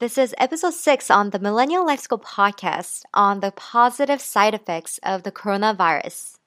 [0.00, 5.00] This is episode six on the Millennial Life School podcast on the positive side effects
[5.02, 6.38] of the coronavirus.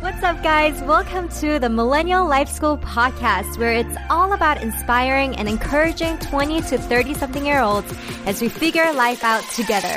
[0.00, 0.82] What's up, guys?
[0.82, 6.60] Welcome to the Millennial Life School podcast, where it's all about inspiring and encouraging 20
[6.62, 7.94] to 30 something year olds
[8.26, 9.94] as we figure life out together.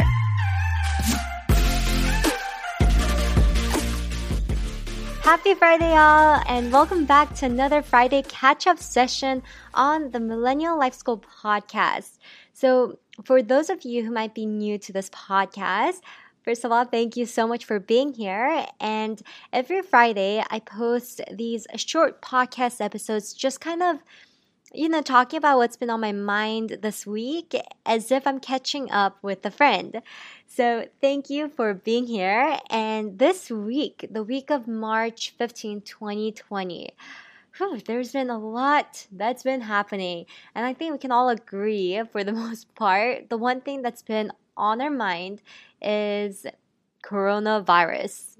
[5.31, 9.41] Happy Friday, y'all, and welcome back to another Friday catch up session
[9.73, 12.17] on the Millennial Life School podcast.
[12.51, 16.01] So, for those of you who might be new to this podcast,
[16.43, 18.65] First of all, thank you so much for being here.
[18.81, 19.21] And
[19.53, 23.99] every Friday, I post these short podcast episodes, just kind of
[24.73, 28.89] you know, talking about what's been on my mind this week as if I'm catching
[28.91, 30.01] up with a friend.
[30.47, 32.57] So, thank you for being here.
[32.69, 36.89] And this week, the week of March 15, 2020,
[37.57, 40.25] whew, there's been a lot that's been happening.
[40.55, 44.03] And I think we can all agree, for the most part, the one thing that's
[44.03, 45.41] been on our mind
[45.81, 46.45] is
[47.03, 48.37] coronavirus.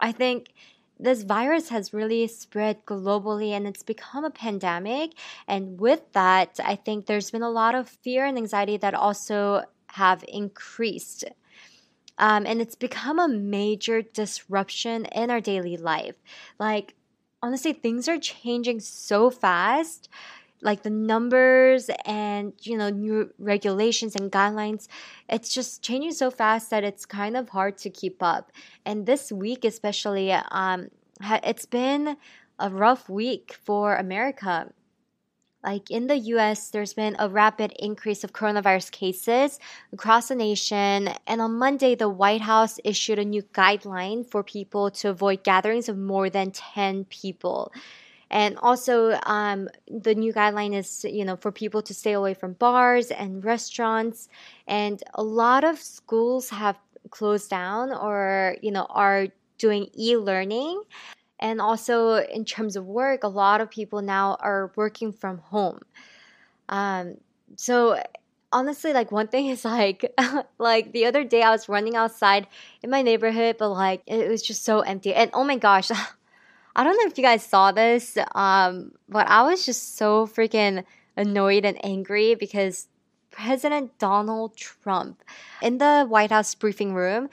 [0.00, 0.54] I think
[0.98, 5.12] this virus has really spread globally and it's become a pandemic.
[5.46, 9.62] And with that, I think there's been a lot of fear and anxiety that also
[9.88, 11.24] have increased.
[12.18, 16.16] Um, and it's become a major disruption in our daily life.
[16.58, 16.94] Like,
[17.42, 20.08] honestly, things are changing so fast
[20.62, 24.88] like the numbers and you know new regulations and guidelines
[25.28, 28.52] it's just changing so fast that it's kind of hard to keep up
[28.84, 30.88] and this week especially um
[31.44, 32.16] it's been
[32.58, 34.72] a rough week for america
[35.64, 39.58] like in the US, there's been a rapid increase of coronavirus cases
[39.92, 41.10] across the nation.
[41.26, 45.88] And on Monday, the White House issued a new guideline for people to avoid gatherings
[45.88, 47.72] of more than 10 people.
[48.30, 52.54] And also, um, the new guideline is, you know, for people to stay away from
[52.54, 54.28] bars and restaurants.
[54.66, 56.78] And a lot of schools have
[57.10, 60.82] closed down or, you know, are doing e learning.
[61.40, 65.80] And also, in terms of work, a lot of people now are working from home.
[66.68, 67.16] Um,
[67.56, 68.02] so,
[68.50, 70.10] honestly like one thing is like
[70.58, 72.46] like the other day i was running outside
[72.82, 75.90] in my neighborhood but like it was just so empty and oh my gosh
[76.78, 80.84] I don't know if you guys saw this, um, but I was just so freaking
[81.16, 82.86] annoyed and angry because
[83.32, 85.24] President Donald Trump
[85.60, 87.30] in the White House briefing room,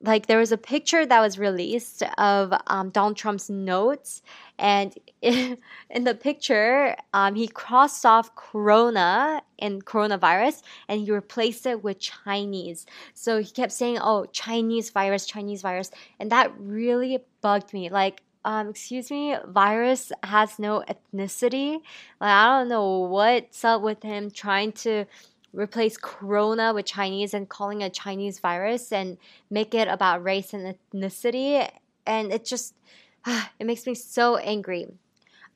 [0.00, 4.22] like there was a picture that was released of um, Donald Trump's notes,
[4.58, 5.58] and in,
[6.04, 12.86] the picture, um, he crossed off Corona and coronavirus, and he replaced it with Chinese.
[13.12, 17.90] So he kept saying, "Oh, Chinese virus, Chinese virus," and that really bugged me.
[17.90, 21.74] Like um, excuse me, virus has no ethnicity.
[22.20, 25.04] Like, I don't know what's up with him trying to
[25.52, 29.18] replace corona with Chinese and calling it Chinese virus and
[29.50, 31.68] make it about race and ethnicity.
[32.06, 32.74] And it just,
[33.26, 34.88] it makes me so angry.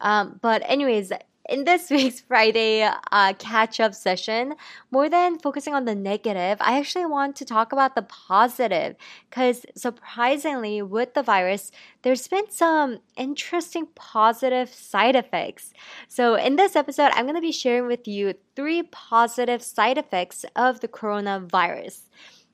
[0.01, 1.13] Um, but anyways,
[1.49, 4.55] in this week's Friday uh, catch up session,
[4.91, 8.97] more than focusing on the negative, I actually want to talk about the positive
[9.29, 11.71] because surprisingly, with the virus,
[12.03, 15.73] there's been some interesting positive side effects.
[16.09, 20.45] So, in this episode, I'm going to be sharing with you three positive side effects
[20.55, 22.03] of the coronavirus.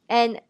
[0.09, 0.41] And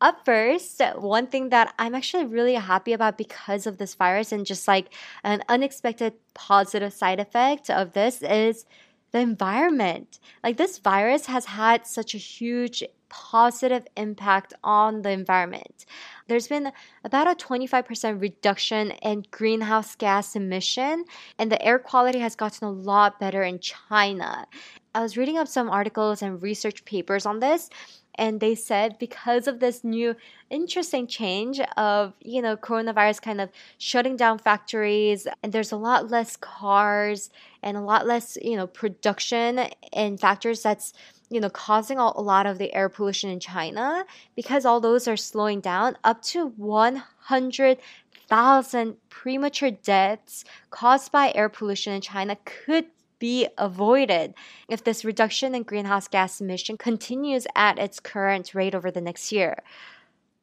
[0.00, 4.44] up first, one thing that I'm actually really happy about because of this virus and
[4.44, 4.92] just like
[5.24, 8.66] an unexpected positive side effect of this is
[9.12, 10.18] the environment.
[10.44, 15.86] Like this virus has had such a huge positive impact on the environment.
[16.28, 16.72] There's been
[17.04, 21.04] about a 25% reduction in greenhouse gas emission,
[21.38, 24.46] and the air quality has gotten a lot better in China.
[24.94, 27.70] I was reading up some articles and research papers on this,
[28.18, 30.16] and they said because of this new
[30.50, 36.10] interesting change of you know coronavirus kind of shutting down factories and there's a lot
[36.10, 37.30] less cars
[37.62, 39.60] and a lot less you know production
[39.92, 40.92] in factories that's
[41.30, 44.04] you know causing a lot of the air pollution in China
[44.34, 51.92] because all those are slowing down up to 100,000 premature deaths caused by air pollution
[51.92, 52.86] in China could
[53.18, 54.34] be avoided
[54.68, 59.32] if this reduction in greenhouse gas emission continues at its current rate over the next
[59.32, 59.62] year.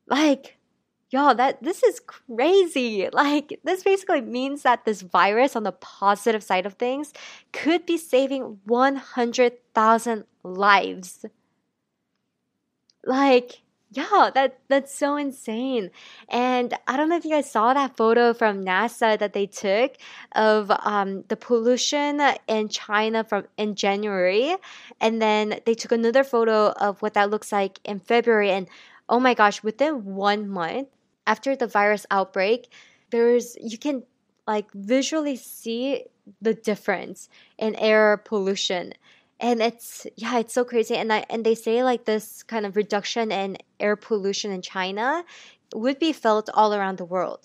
[0.07, 0.57] Like,
[1.09, 3.09] y'all, that this is crazy.
[3.13, 7.13] Like, this basically means that this virus, on the positive side of things,
[7.51, 11.25] could be saving 100,000 lives.
[13.05, 13.61] Like,
[13.95, 15.92] Yeah, that that's so insane.
[16.28, 19.94] And I don't know if you guys saw that photo from NASA that they took
[20.31, 24.56] of um, the pollution in China from in January,
[25.00, 28.50] and then they took another photo of what that looks like in February.
[28.50, 28.68] And
[29.10, 30.88] oh my gosh, within one month
[31.28, 32.69] after the virus outbreak,
[33.12, 34.04] there's you can
[34.48, 36.06] like visually see
[36.42, 37.30] the difference
[37.60, 38.94] in air pollution
[39.44, 42.75] and it's yeah it's so crazy and I, and they say like this kind of
[42.75, 45.24] reduction in air pollution in china
[45.75, 47.41] would be felt all around the world.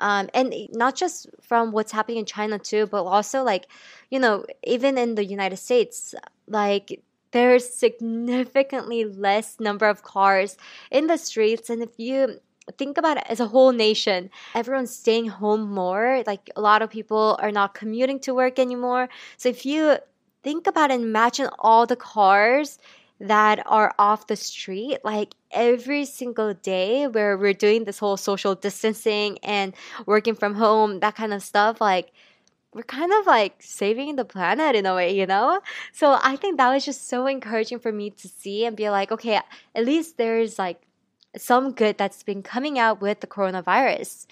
[0.00, 3.64] Um, and not just from what's happening in china too but also like
[4.10, 6.14] you know even in the united states
[6.46, 10.56] like there's significantly less number of cars
[10.90, 11.70] in the streets.
[11.70, 12.40] And if you
[12.76, 16.22] think about it as a whole nation everyone's staying home more.
[16.26, 19.08] Like a lot of people are not commuting to work anymore.
[19.36, 19.98] So if you
[20.42, 22.78] think about and imagine all the cars
[23.20, 28.54] that are off the street like every single day where we're doing this whole social
[28.54, 29.74] distancing and
[30.06, 32.12] working from home that kind of stuff like
[32.72, 35.60] we're kind of like saving the planet in a way you know?
[35.92, 39.10] So i think that was just so encouraging for me to see and be like
[39.10, 39.40] okay
[39.74, 40.82] at least there's like
[41.36, 44.26] some good that's been coming out with the coronavirus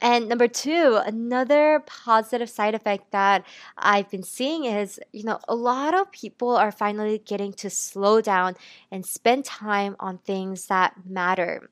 [0.00, 3.44] and number two, another positive side effect that
[3.76, 8.20] I've been seeing is, you know, a lot of people are finally getting to slow
[8.20, 8.54] down
[8.90, 11.70] and spend time on things that matter.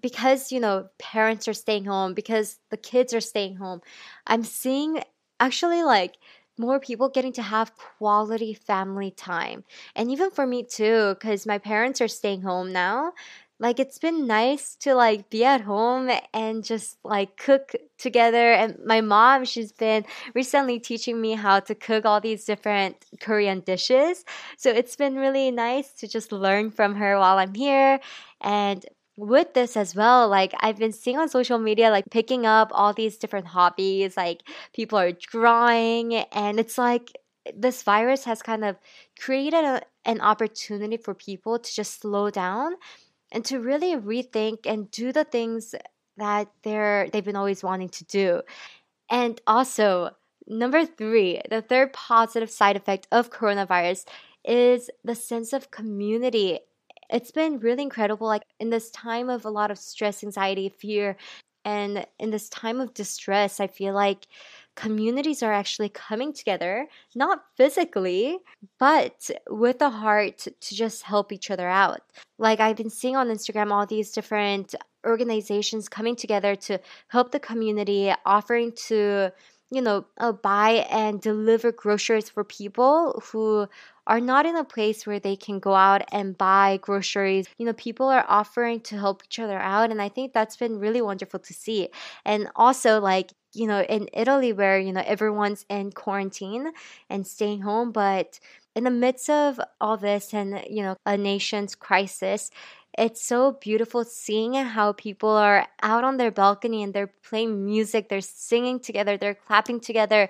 [0.00, 3.80] Because, you know, parents are staying home, because the kids are staying home,
[4.26, 5.02] I'm seeing
[5.40, 6.16] actually like
[6.58, 9.64] more people getting to have quality family time.
[9.94, 13.12] And even for me too, because my parents are staying home now
[13.58, 18.78] like it's been nice to like be at home and just like cook together and
[18.84, 20.04] my mom she's been
[20.34, 24.24] recently teaching me how to cook all these different korean dishes.
[24.58, 28.00] So it's been really nice to just learn from her while i'm here.
[28.40, 28.84] And
[29.18, 32.92] with this as well like i've been seeing on social media like picking up all
[32.92, 34.42] these different hobbies like
[34.74, 37.12] people are drawing and it's like
[37.56, 38.76] this virus has kind of
[39.18, 42.74] created a, an opportunity for people to just slow down
[43.32, 45.74] and to really rethink and do the things
[46.16, 48.42] that they're they've been always wanting to do.
[49.10, 50.10] And also,
[50.48, 54.06] number 3, the third positive side effect of coronavirus
[54.44, 56.60] is the sense of community.
[57.10, 61.16] It's been really incredible like in this time of a lot of stress, anxiety, fear,
[61.64, 64.26] and in this time of distress, I feel like
[64.76, 68.38] communities are actually coming together, not physically,
[68.78, 72.02] but with a heart to just help each other out.
[72.38, 74.74] Like I've been seeing on Instagram all these different
[75.04, 76.78] organizations coming together to
[77.08, 79.32] help the community, offering to
[79.70, 83.66] you know, uh, buy and deliver groceries for people who
[84.06, 87.46] are not in a place where they can go out and buy groceries.
[87.58, 89.90] You know, people are offering to help each other out.
[89.90, 91.88] And I think that's been really wonderful to see.
[92.24, 96.70] And also, like, you know, in Italy, where, you know, everyone's in quarantine
[97.10, 98.38] and staying home, but
[98.74, 102.50] in the midst of all this and, you know, a nation's crisis,
[102.98, 108.08] it's so beautiful seeing how people are out on their balcony and they're playing music,
[108.08, 110.28] they're singing together, they're clapping together.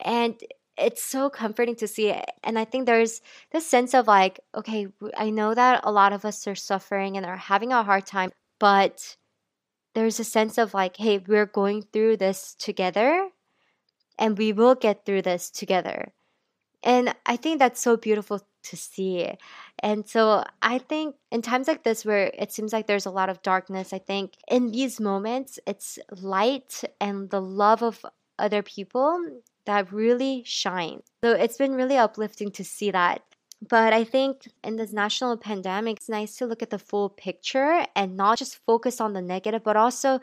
[0.00, 0.40] And
[0.78, 2.30] it's so comforting to see it.
[2.44, 3.20] And I think there's
[3.52, 7.26] this sense of like, okay, I know that a lot of us are suffering and
[7.26, 9.16] are having a hard time, but
[9.94, 13.28] there's a sense of like, hey, we're going through this together
[14.18, 16.12] and we will get through this together.
[16.82, 19.32] And I think that's so beautiful to see.
[19.80, 23.28] And so I think in times like this where it seems like there's a lot
[23.28, 28.04] of darkness, I think in these moments it's light and the love of
[28.38, 29.18] other people
[29.68, 31.02] that really shine.
[31.22, 33.22] So it's been really uplifting to see that.
[33.68, 37.84] But I think in this national pandemic, it's nice to look at the full picture
[37.94, 40.20] and not just focus on the negative, but also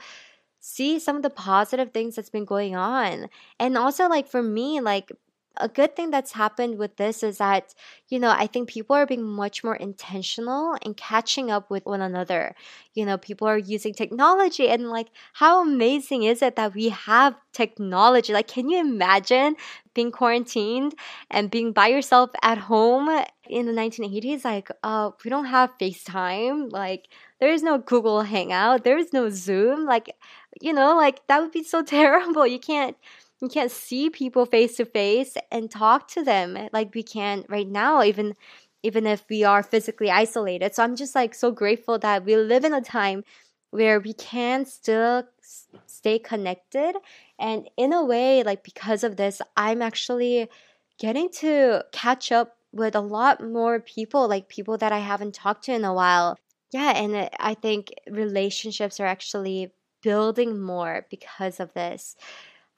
[0.60, 3.28] see some of the positive things that's been going on.
[3.60, 5.12] And also, like for me, like
[5.58, 7.74] a good thing that's happened with this is that,
[8.10, 12.02] you know, I think people are being much more intentional and catching up with one
[12.02, 12.56] another.
[12.94, 17.36] You know, people are using technology and like, how amazing is it that we have
[17.54, 18.34] technology?
[18.34, 19.56] Like, can you imagine
[19.94, 20.96] being quarantined
[21.32, 23.10] and being by yourself at home
[23.48, 24.46] in the 1980s?
[24.46, 26.72] Like, uh, we don't have FaceTime.
[26.72, 27.08] Like,
[27.40, 28.84] there is no Google Hangout.
[28.84, 29.86] There is no Zoom.
[29.86, 30.16] Like,
[30.62, 32.46] you know, like that would be so terrible.
[32.48, 32.96] You can't
[33.46, 37.68] you can't see people face to face and talk to them like we can right
[37.68, 38.34] now even
[38.84, 40.76] even if we are physically isolated.
[40.76, 43.24] So i'm just like so grateful that we live in a time
[43.72, 45.24] where we can still
[45.86, 46.96] stay connected.
[47.40, 50.50] And in a way like because of this i'm actually
[51.00, 55.66] getting to catch up with a lot more people like people that i haven't talked
[55.66, 56.38] to in a while.
[56.72, 59.72] Yeah, and I think relationships are actually
[60.02, 62.16] building more because of this.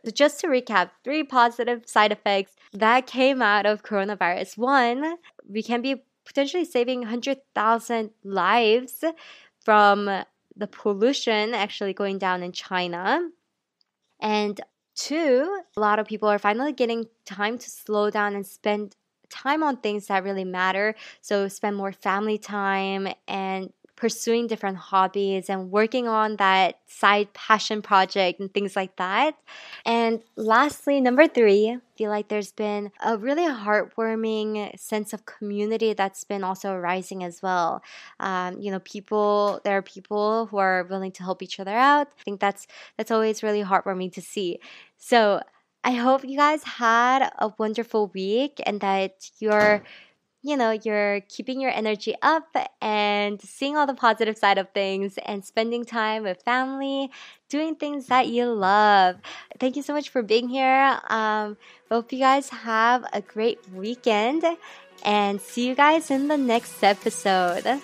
[0.06, 4.58] So just to recap, three positive side effects that came out of coronavirus.
[4.58, 5.18] One,
[5.50, 9.04] we can be potentially saving 100,000 lives
[9.64, 10.06] from
[10.56, 13.30] the pollution actually going down in China.
[14.20, 14.60] And
[14.96, 18.96] two, a lot of people are finally getting time to slow down and spend
[19.30, 20.96] time on things that really matter.
[21.22, 27.82] So spend more family time and pursuing different hobbies and working on that side passion
[27.82, 29.36] project and things like that.
[29.86, 35.94] And lastly, number three, I feel like there's been a really heartwarming sense of community
[35.94, 37.82] that's been also arising as well.
[38.20, 42.08] Um, you know, people, there are people who are willing to help each other out.
[42.20, 44.60] I think that's that's always really heartwarming to see.
[44.98, 45.42] So
[45.84, 49.84] I hope you guys had a wonderful week and that you're
[50.48, 55.18] you know, you're keeping your energy up and seeing all the positive side of things
[55.26, 57.12] and spending time with family,
[57.50, 59.18] doing things that you love.
[59.60, 61.00] Thank you so much for being here.
[61.10, 61.58] Um,
[61.92, 64.44] hope you guys have a great weekend
[65.04, 67.82] and see you guys in the next episode.